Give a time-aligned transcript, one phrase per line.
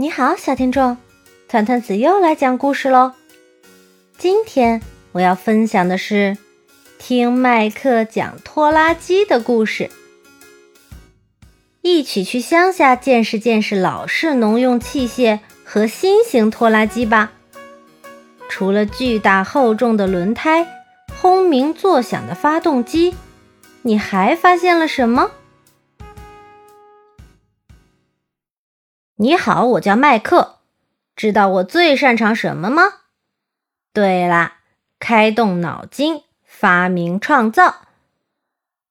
[0.00, 0.96] 你好，小听众，
[1.46, 3.12] 团团子又来讲故事喽。
[4.16, 4.80] 今天
[5.12, 6.38] 我要分享的是
[6.98, 9.90] 听麦克讲拖拉机的故事。
[11.82, 17.32] 一起去乡下见识见识老式农用器械和新型拖拉机吧。
[18.48, 20.66] 除了巨大厚重的轮胎、
[21.20, 23.14] 轰鸣作响的发动机，
[23.82, 25.30] 你还发现了什么？
[29.22, 30.60] 你好，我叫麦克。
[31.14, 32.84] 知道我最擅长什么吗？
[33.92, 34.60] 对啦，
[34.98, 37.82] 开动脑筋，发明创造。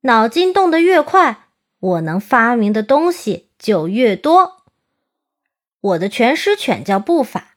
[0.02, 1.48] 脑筋动得越快，
[1.80, 4.62] 我能发明的东西就越多。
[5.82, 7.56] 我的全师犬叫步法。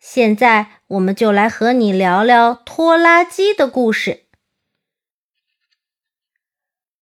[0.00, 4.24] 现在，我们就来和你聊聊拖拉机的故事。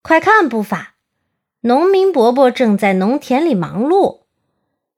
[0.00, 0.94] 快看，步法！
[1.60, 4.23] 农民伯伯正在农田里忙碌。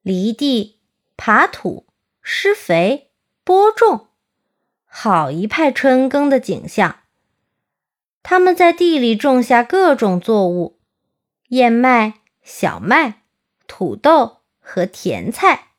[0.06, 0.78] 犁地、
[1.16, 1.84] 耙土、
[2.22, 3.10] 施肥、
[3.42, 4.06] 播种，
[4.84, 7.00] 好一派春耕的景象。
[8.22, 10.78] 他们在地里种下各种作物：
[11.48, 13.22] 燕麦、小麦、
[13.66, 15.70] 土豆和甜菜。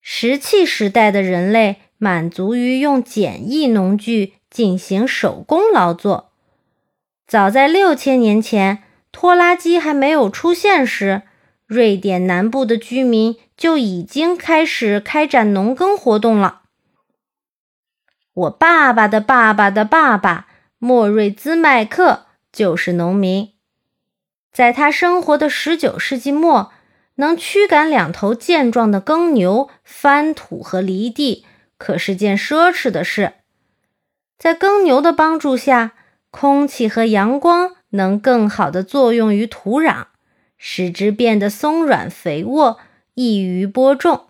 [0.00, 6.32] 石器时代的人类满足于用简易农具进行手工劳作。
[7.24, 8.82] 早在六千年前，
[9.12, 11.22] 拖拉机还没有出现时。
[11.74, 16.60] 瑞典南部的居民就已经开始开展农耕活动了。
[18.32, 20.46] 我爸爸的爸爸的爸爸
[20.78, 23.50] 莫瑞兹麦克就是农民，
[24.52, 26.70] 在他生活的十九世纪末，
[27.16, 31.44] 能驱赶两头健壮的耕牛翻土和犁地，
[31.76, 33.32] 可是件奢侈的事。
[34.38, 35.94] 在耕牛的帮助下，
[36.30, 40.06] 空气和阳光能更好的作用于土壤。
[40.66, 42.78] 使之变得松软肥沃，
[43.12, 44.28] 易于播种。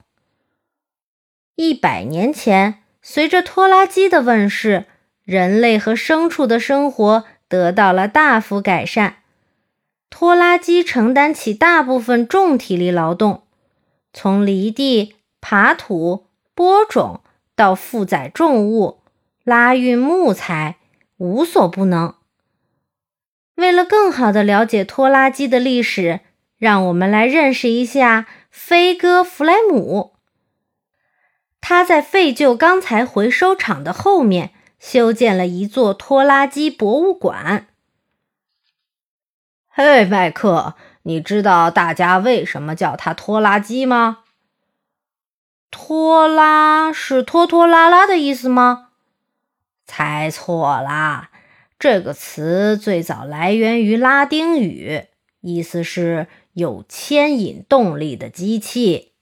[1.55, 4.87] 一百年前，随着拖拉机的问世，
[5.23, 9.19] 人类和牲畜的生活得到了大幅改善。
[10.11, 13.45] 拖拉机承担起大部分重体力劳动，
[14.13, 17.21] 从犁地、耙土、播种
[17.55, 18.99] 到负载重物、
[19.45, 20.79] 拉运木材，
[21.19, 22.13] 无所不能。
[23.57, 26.21] 为了更好地了解拖拉机的历史，
[26.59, 30.15] 让我们来认识一下飞哥·弗莱姆。
[31.61, 37.69] 他在废旧钢材回收厂的后面修建了一座拖拉机博物馆。
[39.69, 44.19] 嘿，麦克，你知道大家为什么叫它拖拉机吗？
[45.71, 48.91] 拖拉是拖拖拉拉的意思吗？
[49.87, 51.31] 猜错啦。
[51.79, 55.05] 这个词最早来源于拉丁语，
[55.41, 59.13] 意思是有牵引动力的机器。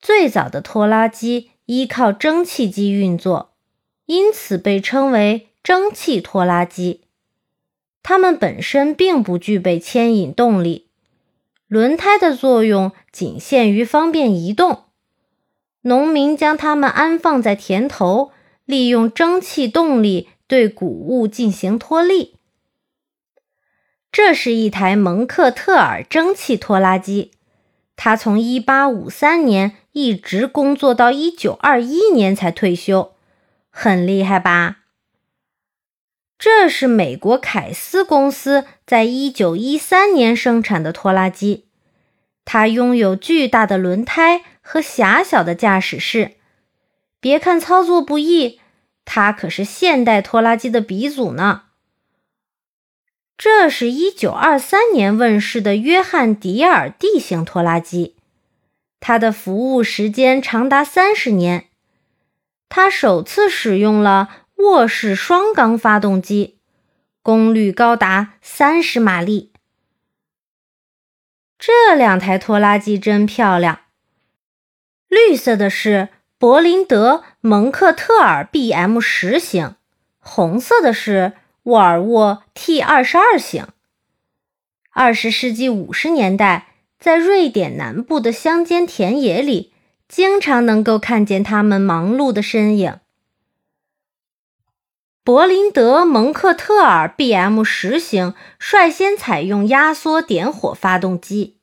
[0.00, 3.54] 最早的拖拉机依靠蒸汽机运作，
[4.04, 7.00] 因此被称为蒸汽拖拉机。
[8.04, 10.86] 它们本身并不具备牵引动力，
[11.66, 14.84] 轮胎的作用仅限于方便移动。
[15.80, 18.30] 农民将它们安放在田头，
[18.66, 20.28] 利用蒸汽动力。
[20.48, 22.36] 对谷物进行脱粒。
[24.12, 27.32] 这是一台蒙克特尔蒸汽拖拉机，
[27.96, 33.16] 它从1853年一直工作到1921年才退休，
[33.70, 34.82] 很厉害吧？
[36.38, 41.66] 这是美国凯斯公司在1913年生产的拖拉机，
[42.44, 46.35] 它拥有巨大的轮胎和狭小的驾驶室，
[47.26, 48.60] 别看操作不易。
[49.04, 51.64] 它可是现代拖拉机的鼻祖呢。
[53.36, 58.14] 这是一九二三年问世的约翰·迪尔 D 型拖拉机，
[59.00, 61.66] 它的服务时间长达三十年。
[62.68, 66.58] 它首次使用了卧式双缸发动机，
[67.22, 69.50] 功率高达三十马力。
[71.58, 73.80] 这两台拖拉机真漂亮，
[75.08, 76.10] 绿色的是。
[76.38, 79.74] 柏林德蒙克特尔 B.M 十型，
[80.18, 83.68] 红色的是沃尔沃 T 二十二型。
[84.90, 89.72] 二十世纪五十年代，在瑞典南部的乡间田野里，
[90.08, 93.00] 经常能够看见他们忙碌的身影。
[95.24, 101.56] 柏林德蒙克特尔 B.M 十型率先采用压缩点火发动机，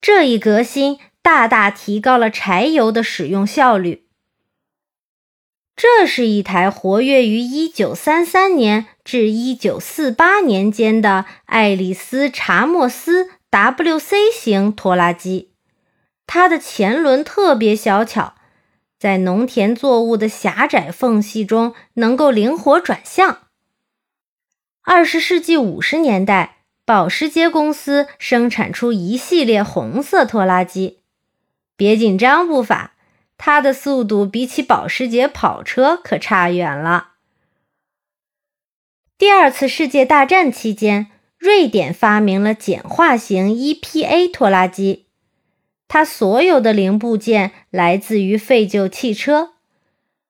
[0.00, 0.98] 这一革新。
[1.22, 4.06] 大大提高了柴油的使用效率。
[5.76, 15.52] 这是一台活跃于1933年至1948年间的爱丽丝·查莫斯 WC 型拖拉机，
[16.26, 18.34] 它的前轮特别小巧，
[18.98, 23.38] 在农田作物的狭窄缝隙中能够灵活转向。
[24.82, 30.99] 二十世纪五十年代，保时捷公司生产出一系列红色拖拉机。
[31.80, 32.92] 别紧张，步伐，
[33.38, 37.12] 它的速度比起保时捷跑车可差远了。
[39.16, 45.06] 第二次世界大战期间，瑞典发明了简化型 EPA 拖拉机，
[45.88, 49.52] 它所有的零部件来自于废旧汽车，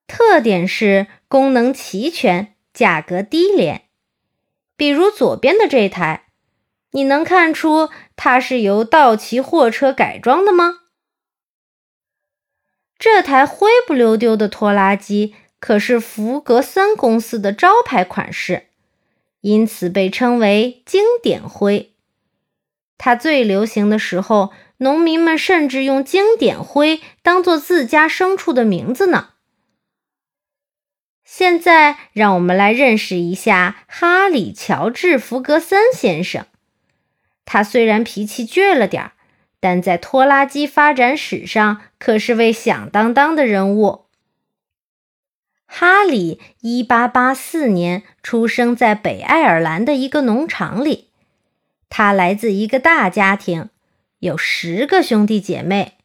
[0.06, 3.82] 特点是功能齐全，价格低廉。
[4.76, 6.26] 比如左边的这台，
[6.92, 10.79] 你能看出它是由道奇货车改装的吗？
[13.00, 18.66] 这台灰不溜丢的拖拉机可是福格森公司的招牌款式，
[19.40, 21.94] 因此被称为经典灰。
[22.98, 29.30] 它最流行的时候，农民们甚至用“经典灰”当做自家牲畜的名字呢。
[31.24, 36.44] 现在，让我们来认识一下哈里·乔治·福格森先生。
[37.46, 39.12] 他虽然脾气倔了点儿，
[39.60, 44.06] 但在拖拉机发展史上可是位响当当的人物。
[45.66, 51.10] 哈里1884年出生在北爱尔兰的一个农场里，
[51.88, 53.68] 他来自一个大家庭，
[54.18, 55.98] 有十个兄弟姐妹。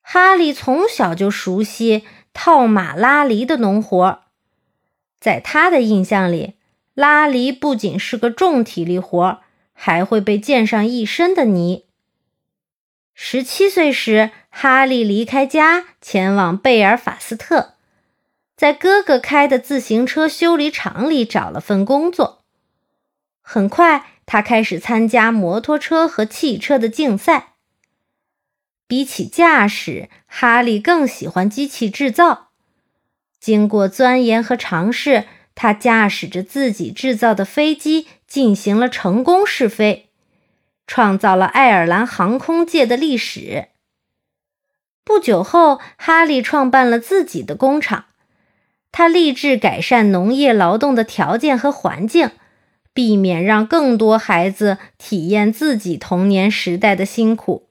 [0.00, 2.04] 哈里从小就熟悉。
[2.36, 4.24] 套马拉犁的农活，
[5.20, 6.54] 在他的印象里，
[6.92, 9.38] 拉犁不仅是个重体力活，
[9.72, 11.83] 还会被溅上一身的泥。
[13.14, 17.74] 十七岁时，哈利离开家，前往贝尔法斯特，
[18.56, 22.42] 在哥哥开的自行车修理厂里找了份工作。
[23.40, 27.54] 很快，他开始参加摩托车和汽车的竞赛。
[28.88, 32.48] 比起驾驶，哈利更喜欢机器制造。
[33.38, 35.24] 经过钻研和尝试，
[35.54, 40.03] 他驾驶着自己制造的飞机进行了成功试飞，
[40.86, 43.68] 创造了爱尔兰航空界的历史。
[45.04, 48.06] 不久后，哈利创办了自己的工厂。
[48.90, 52.30] 他立志改善农业劳动的条件和环境，
[52.92, 57.68] 避免让更多孩子体验自己童年时代的辛苦。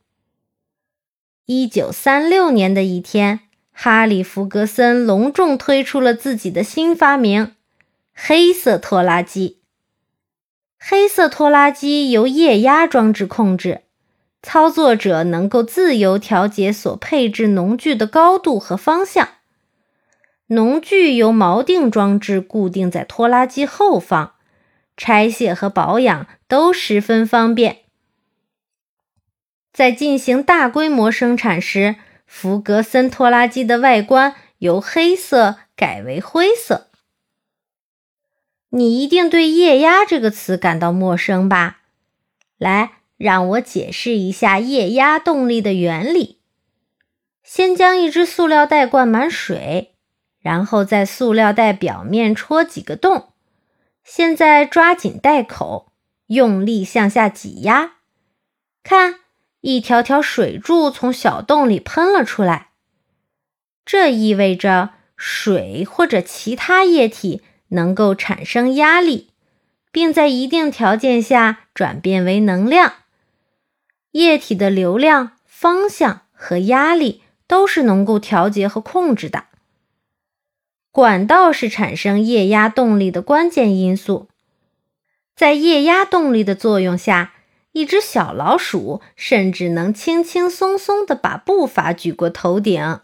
[1.46, 3.40] 一九三六年的一天，
[3.72, 7.56] 哈里·弗格森隆重推出了自己的新发明——
[8.14, 9.63] 黑色拖拉机。
[10.86, 13.84] 黑色拖拉机由液压装置控制，
[14.42, 19.30] 操作者能够自由调节所配置农具的高度和方向。
[20.48, 24.34] 农具由锚定装置固定在拖拉机后方，
[24.98, 27.78] 拆卸和保养都十分方便。
[29.72, 31.96] 在进行大规模生产时，
[32.28, 36.88] 福格森拖拉机的外观由黑色改为灰色。
[38.76, 41.82] 你一定对“液压”这个词感到陌生吧？
[42.58, 46.40] 来，让我解释一下液压动力的原理。
[47.44, 49.94] 先将一只塑料袋灌满水，
[50.40, 53.34] 然后在塑料袋表面戳几个洞。
[54.04, 55.92] 现在抓紧袋口，
[56.26, 57.98] 用力向下挤压，
[58.84, 59.20] 看。
[59.62, 62.72] 一条条水柱从小洞里喷了出来，
[63.86, 67.42] 这意味着水或者其他液体
[67.74, 69.30] 能够产生压力，
[69.92, 72.94] 并在一定条件下转变为能量。
[74.12, 79.46] 液体的流量、方向和压力都是能够调节和控制的。
[80.92, 84.28] 管道是产生液压动力的关键因素，
[85.36, 87.34] 在液压动力的作用下。
[87.76, 93.00] 一只小老鼠甚至能轻轻松松地把步伐举过头顶。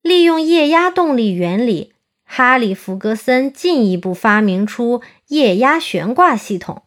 [0.00, 1.93] 利用液压动力原理，
[2.36, 6.82] 哈里·福格森进一步发明出液压悬挂系统。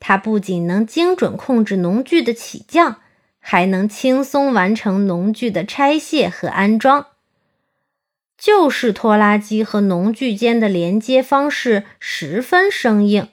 [0.00, 2.96] 它不仅能精准控制农具的起降，
[3.38, 7.06] 还能轻松完成农具的拆卸和安装。
[8.36, 13.28] 旧式拖拉机和农具间的连接方式十分生硬。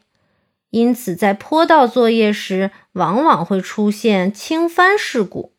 [0.70, 5.54] 因此，在坡道作业时，往往会出现倾翻事故。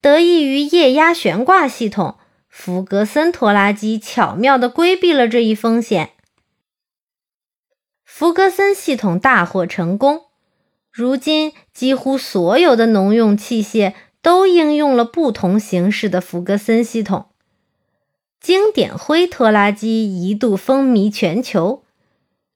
[0.00, 2.16] 得益于液压悬挂系统，
[2.56, 6.12] 福格森拖拉机巧妙地规避了这一风险。
[8.04, 10.26] 福格森系统大获成功，
[10.92, 13.92] 如今几乎所有的农用器械
[14.22, 17.26] 都应用了不同形式的福格森系统。
[18.40, 21.82] 经典灰拖拉机一度风靡全球。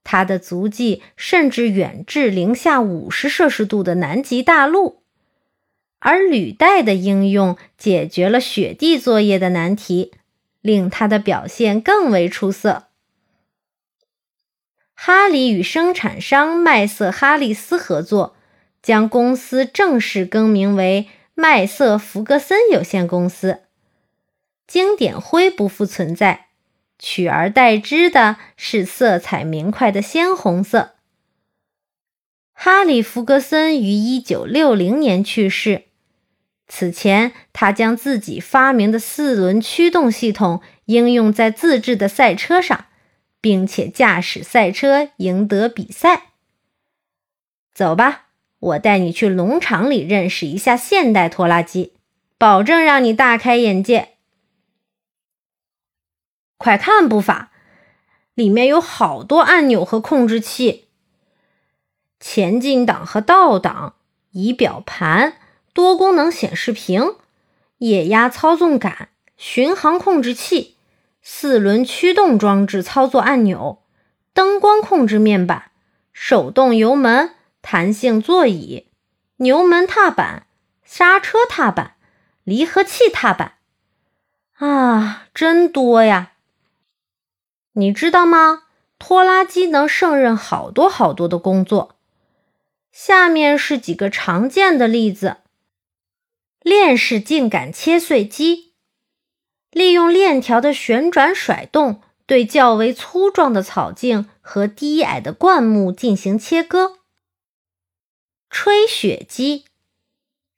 [0.04, 4.97] 它的足迹甚至远至零下五十摄氏度的南极大陆。
[6.00, 10.12] 而履带的应用解决了雪地作业的难题，
[10.60, 12.84] 令它的表现更为出色。
[14.94, 18.36] 哈里与生产商麦瑟哈利斯合作，
[18.82, 23.62] 将公司正式更名为麦瑟弗格森有限公司。
[24.66, 26.48] 经典灰不复存在，
[26.98, 30.96] 取而代之的是色彩明快的鲜红色。
[32.52, 35.87] 哈里·弗格森于1960年去世。
[36.68, 42.84] 此前，他将自己发明的四轮驱动系统应用在自制的赛车上，
[43.40, 46.32] 并且驾驶赛车赢得比赛。
[47.72, 48.26] 走吧，
[48.58, 51.94] 我带你去农场里认识一下现代拖拉机，
[52.36, 54.10] 保证让你大开眼界。
[56.58, 57.50] 快看，步法，
[58.34, 60.88] 里面有好多按钮和控制器：
[62.20, 63.94] 前进档和倒档，
[64.32, 65.38] 仪表盘。
[65.78, 67.14] 多功能显示屏、
[67.78, 70.74] 液压操纵杆、巡航控制器、
[71.22, 73.80] 四轮驱动装置操作按钮、
[74.32, 75.70] 灯光控制面板、
[76.12, 78.88] 手动油门、弹性座椅、
[79.36, 80.48] 油门踏板、
[80.82, 81.94] 刹车踏板、
[82.42, 83.52] 离合器踏板，
[84.54, 86.32] 啊，真多呀！
[87.74, 88.64] 你知道吗？
[88.98, 91.94] 拖拉机能胜任好多好多的工作。
[92.90, 95.36] 下面是几个常见的例子。
[96.60, 98.74] 链式茎秆切碎机
[99.70, 106.98] 利用链条的旋转甩动，对较为粗壮的草茎和低矮的灌木进行切割。
[108.50, 109.66] 吹雪机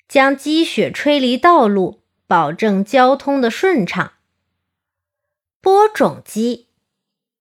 [0.09, 4.13] 将积雪吹离道路，保证交通的顺畅。
[5.61, 6.69] 播种机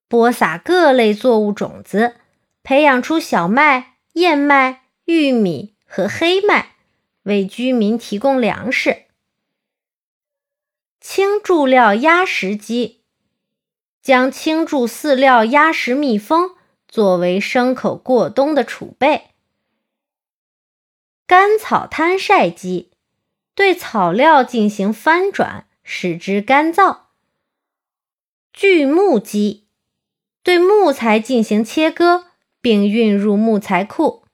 [0.08, 2.16] 播撒各类作物种子，
[2.64, 6.76] 培养出小麦、燕麦、玉米和黑麦。
[7.24, 9.06] 为居民提供粮食。
[11.00, 13.02] 青贮料压实机
[14.02, 16.56] 将青贮饲料压实密封，
[16.88, 19.30] 作为牲口过冬的储备。
[21.26, 22.92] 干草摊晒机
[23.54, 27.02] 对草料进行翻转，使之干燥。
[28.52, 29.68] 锯木机
[30.42, 32.26] 对木材进行切割，
[32.62, 34.26] 并运入木材库。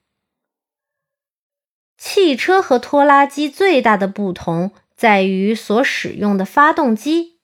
[1.98, 7.38] 汽车和拖拉机最大的不同在于所使用的发动机。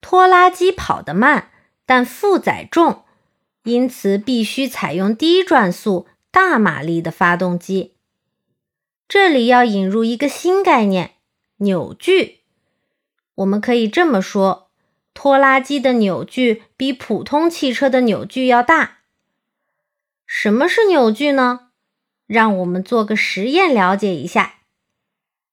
[0.00, 1.50] 拖拉机跑得慢，
[1.84, 3.04] 但负载重，
[3.64, 7.96] 因此必须采用低转速、大马力的发动机。
[9.08, 11.12] 这里要引入一个新概念——
[11.58, 12.40] 扭矩。
[13.36, 14.70] 我们可以这么说：
[15.12, 18.98] 拖拉机的扭矩比普通汽车的扭矩要大。
[20.26, 21.65] 什么是扭矩呢？
[22.26, 24.54] 让我们做个实验，了解一下。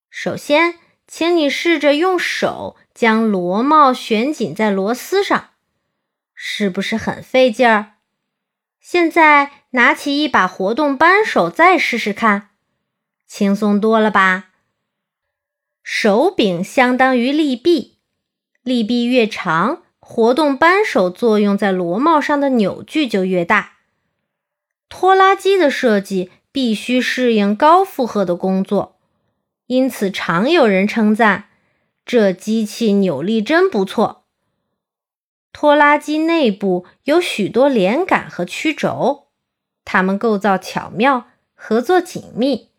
[0.10, 5.52] 首先，请你试着用手将螺帽旋紧在螺丝上，
[6.34, 7.94] 是不是很费劲儿？
[8.80, 12.50] 现在拿起一把活动扳手，再试试看，
[13.28, 14.50] 轻松多了吧？
[15.84, 18.00] 手柄相当于利臂，
[18.62, 23.74] 利臂越长，活动扳手作用在螺帽上的扭矩就越大。
[24.90, 26.32] 拖拉机的设计。
[26.54, 28.96] 必须适应高负荷的工作，
[29.66, 31.50] 因此常有人称赞
[32.06, 34.24] 这机器扭力真不错。
[35.52, 39.28] 拖拉机内部有许多连杆和曲轴，
[39.84, 42.70] 它们构造巧妙，合作紧密，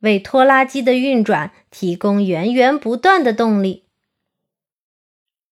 [0.00, 3.86] 为拖拉机的运转提供源源不断的动力。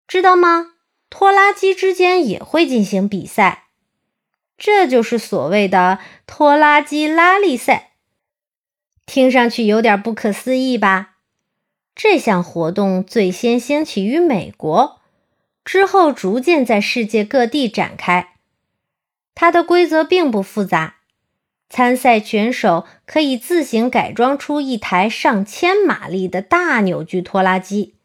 [0.05, 0.73] 知道吗？
[1.09, 3.68] 拖拉机之间也会进行比赛。
[4.59, 7.91] 这就是所谓的拖拉机拉力赛，
[9.05, 11.15] 听上去有点不可思议吧？
[11.95, 14.99] 这项活动最先兴起于美国，
[15.63, 18.33] 之后逐渐在世界各地展开。
[19.33, 20.97] 它的规则并不复杂，
[21.69, 27.95] 参赛选手可以自行改装出一台上千马力的大扭矩拖拉机，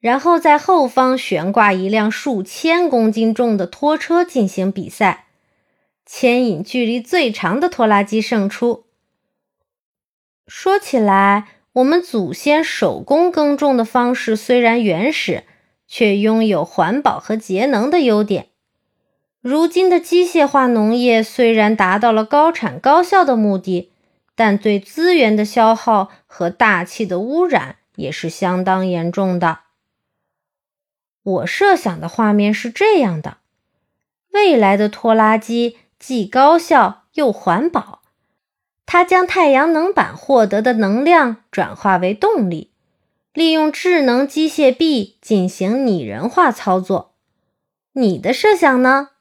[0.00, 5.23] 然后在后方悬挂一辆数千公斤重的拖车进行比赛。
[6.06, 8.84] 牵引距离最长的拖拉机胜出。
[10.46, 15.44] 说起来，我们祖先手工耕种的方式虽然原始，
[15.88, 18.48] 却拥有环保和节能的优点。
[19.40, 23.90] 如今的机械化农业虽然达到了高产高效的目的，
[24.34, 29.60] 但对资源的消耗和大气的污染也是相当严重的。
[31.22, 33.38] 我设想的画面是这样的：
[34.32, 35.78] 未来的拖拉机。
[36.06, 38.02] 既高效又环保。
[38.84, 42.70] 它将太阳能板获得的能量转化为动力，
[43.32, 47.14] 利用智能机械臂进行拟人化操作。
[47.92, 49.12] 你的设想呢？